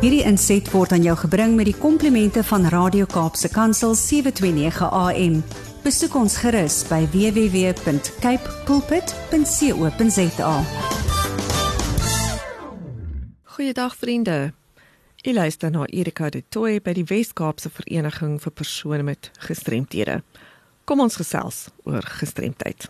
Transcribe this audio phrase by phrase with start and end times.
[0.00, 5.34] Hierdie inset word aan jou gebring met die komplimente van Radio Kaapse Kansel 729 AM.
[5.84, 10.54] Besoek ons gerus by www.cape pulpit.co.za.
[13.52, 14.36] Goeiedag vriende.
[15.20, 20.22] Ek luister na Erika de Tooy by die Wes-Kaapse Vereniging vir persone met gestremthede.
[20.88, 22.88] Kom ons gesels oor gestremdheid.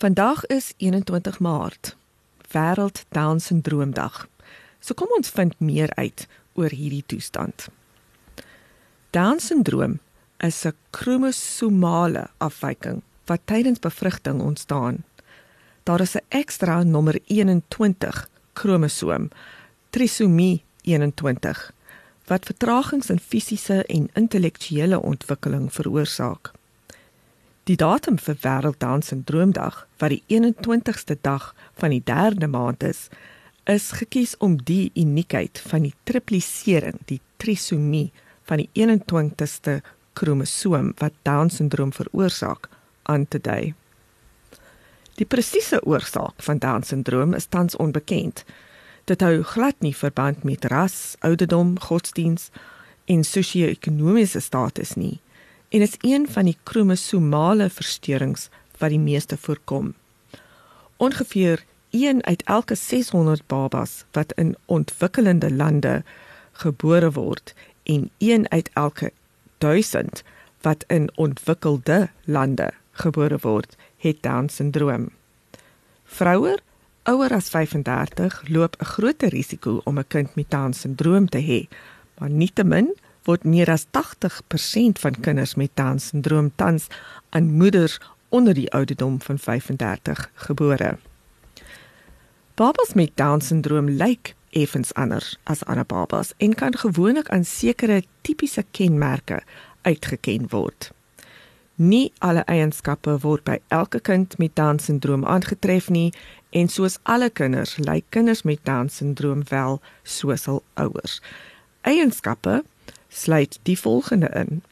[0.00, 1.92] Vandag is 21 Maart,
[2.48, 4.24] Wêreld Down Syndroomdag.
[4.80, 7.68] So kom ons vind meer uit oor hierdie toestand.
[9.10, 9.98] Down syndroom
[10.38, 15.04] is 'n kromosomale afwyking wat tydens bevrugting ontstaan.
[15.82, 19.30] Daar is 'n ekstra nommer 21 kromosoom,
[19.90, 21.72] trisomie 21,
[22.26, 26.52] wat vertragings in fisiese en intellektuele ontwikkeling veroorsaak.
[27.64, 33.08] Die datum vir wêreld Down syndroomdag, wat die 21ste dag van die 3de maand is,
[33.66, 38.12] is gekies om die uniekheid van die triplisering, die trisomie
[38.46, 39.80] van die 21ste
[40.16, 42.70] kromosoom wat Down syndroom veroorsaak,
[43.10, 43.74] aan te dui.
[45.18, 48.44] Die presiese oorsaak van Down syndroom is tans onbekend.
[49.06, 52.50] Dit hou glad nie verband met ras, ouderdom, godsdiens
[53.06, 55.18] en sosio-ekonomiese status nie
[55.74, 59.94] en is een van die kromosomale versteurings wat die meeste voorkom.
[60.96, 61.64] Ongeveer
[61.96, 66.02] 1 uit elke 600 babas wat in ontwikkelende lande
[66.52, 69.12] gebore word en 1 uit elke
[69.58, 70.22] 1000
[70.60, 75.08] wat in ontwikkelde lande gebore word, het Down syndroom.
[76.04, 76.58] Vroue
[77.06, 81.76] ouer as 35 loop 'n groter risiko om 'n kind met Down syndroom te hê,
[82.18, 86.86] maar nietemin word meer as 80% van kinders met Down syndroom tans
[87.28, 90.98] aan moeders onder die ouderdom van 35 gebore.
[92.56, 98.02] Babas met Down syndroom lyk effens anders as ander babas en kan gewoonlik aan sekere
[98.20, 99.42] tipiese kenmerke
[99.82, 100.90] uitgeken word.
[101.74, 106.14] Nie alle eienskappe word by elke kind met Down syndroom aangetref nie
[106.56, 111.20] en soos alle kinders lyk kinders met Down syndroom wel soos hul ouers.
[111.84, 112.62] Eienskappe
[113.08, 114.62] sluit die volgende in.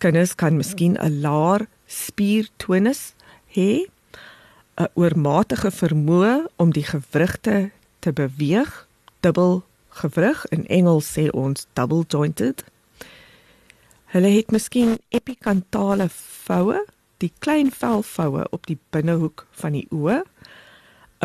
[0.00, 3.12] Kinders kan miskien 'n laer spiertonus
[3.52, 3.84] hê
[4.78, 8.86] 'n oormatige vermoë om die gewrigte te beweeg,
[9.20, 9.64] dubbel
[10.00, 12.62] gewrig in Engels sê ons double jointed.
[14.14, 16.06] Hulle het miskien epikantale
[16.46, 16.84] voue,
[17.18, 20.22] die klein velvoue op die binnehoek van die oë,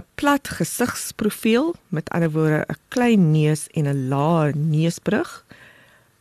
[0.01, 5.45] 'n plat gesigsprofiel, met ander woorde 'n klein neus en 'n lae neusbrug,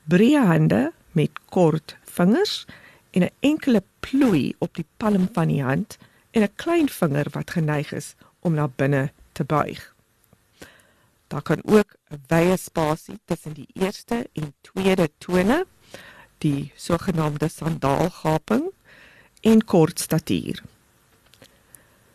[0.05, 2.67] breë hande met kort vingers
[3.11, 5.97] en 'n enkele plooi op die palm van die hand
[6.33, 9.95] en 'n klein vinger wat geneig is om na binne te buig.
[11.27, 15.67] Daar kan ook 'n wye spasie tussen die eerste en tweede tone,
[16.39, 18.71] die sogenaamde sandaalgaping
[19.41, 20.63] en kort statuur.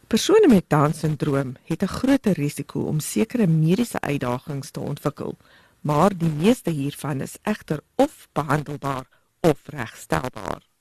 [0.08, 5.38] Persone met Down syndroom het 'n groter risiko om sekere mediese uitdagings te ontwikkel,
[5.82, 9.06] maar die meeste hiervan is egter of behandelbaar
[9.40, 10.77] of regstelbaar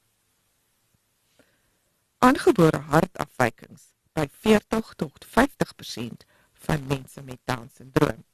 [2.18, 8.24] aangebore hartafwykings by 40 tot 50% van mense met Down syndroom.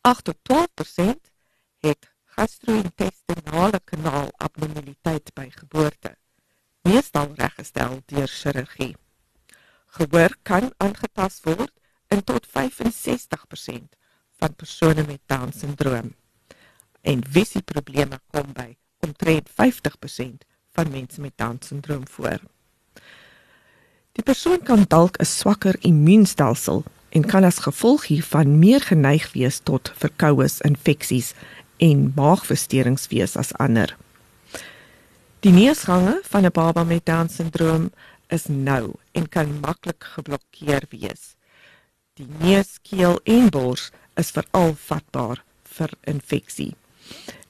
[0.00, 1.30] 8 tot 12%
[1.80, 6.16] het gastro-intestinale kanaal abnormaliteit by geboorte,
[6.82, 8.96] meestal reggestel deur chirurgie.
[9.86, 11.72] Gehoor kan aangepas word
[12.08, 13.98] in tot 65%
[14.40, 16.14] van persone met Down syndroom.
[17.00, 18.72] En visieprobleme kom by
[19.06, 22.40] omtrent 50% van mense met Down syndroom voor.
[24.12, 26.84] Die persoon kan dalk 'n swakker immuunstelsel
[27.16, 31.32] en kan as gevolg hiervan meer geneig wees tot verkoues, infeksies
[31.76, 33.96] en maagversteurings wees as ander.
[35.40, 37.90] Die neusgange van 'n baba met Down syndroom
[38.28, 41.34] is nou en kan maklik geblokkeer wees.
[42.14, 46.74] Die neus, keel en bors is veral vatbaar vir infeksie.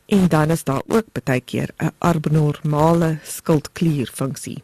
[0.07, 4.63] En dan is daar ook baie keer 'n abnormale skildklierfunksie.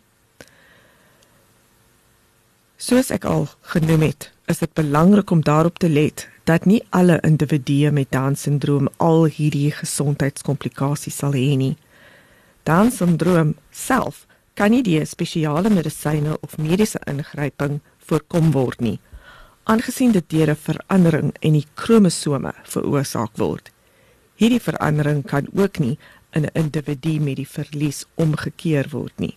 [2.78, 7.16] Soos ek al genoem het, is dit belangrik om daarop te let dat nie alle
[7.26, 11.72] individue met Down syndroom al hierdie gesondheidskomplikasies sal hê nie.
[12.62, 14.20] Down syndroom self
[14.54, 19.00] kan nie deur spesiale medisyne of mediese ingryping voorkom word nie,
[19.66, 23.72] aangesien dit deur 'n verandering in die kromosome veroorsaak word.
[24.38, 25.98] Hierdie verandering kan ook nie
[26.30, 29.36] in 'n individu met die verlies omgekeer word nie.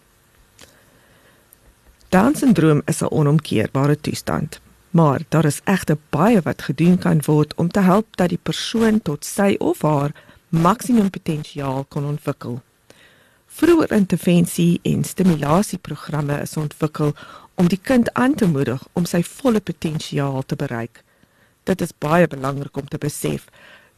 [2.12, 4.60] Down syndroom is 'n onomkeerbare toestand.
[4.90, 9.02] Maar daar is egter baie wat gedoen kan word om te help dat die persoon
[9.02, 10.12] tot sy of haar
[10.50, 12.62] maksimum potensiaal kan ontwikkel.
[13.48, 17.14] Vroeë intervensie en stimulasieprogramme is ontwikkel
[17.56, 21.04] om die kind aan te moedig om sy volle potensiaal te bereik.
[21.64, 23.48] Dit is baie belangrik om te besef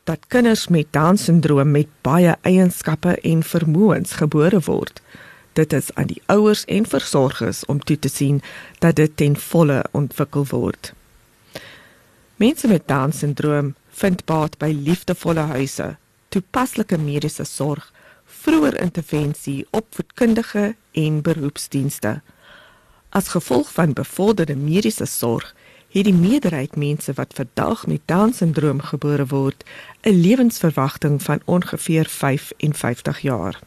[0.04, 5.01] dat kinders met Down-sindroom met baie eienskappe en vermoëns gebore word.
[5.53, 8.41] Dit is aan die ouers en versorgers om toe te sien
[8.79, 10.94] dat dit ten volle ontwikkel word.
[12.35, 15.95] Mense met Down-sindroom vind baat by liefdevolle huise,
[16.33, 17.91] toepaslike mediese sorg,
[18.25, 22.21] vroeë intervensie, opvoedkundige en beroepsdienste.
[23.09, 25.53] As gevolg van bevorderde mediese sorg
[25.94, 29.63] het die meerderheid mense wat vandag met Down-sindroom gebore word,
[30.01, 33.59] 'n lewensverwagting van ongeveer 55 jaar.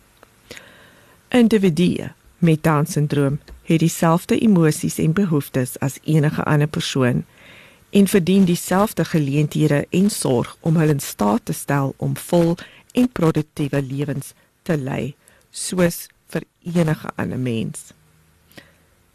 [1.36, 7.24] Individue met Down-sindroom het dieselfde emosies en behoeftes as enige ander persoon
[7.90, 12.56] en verdien dieselfde geleenthede en sorg om hulle in staat te stel om vol
[12.92, 15.14] en produktiewe lewens te lei,
[15.50, 17.92] soos vir enige ander mens.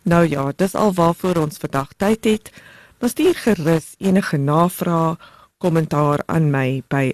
[0.04, 2.54] Nou ja, dis al waarvoor ons vandag tyd het.
[3.00, 5.18] Was stuur gerus enige navrae,
[5.58, 7.14] kommentaar aan my by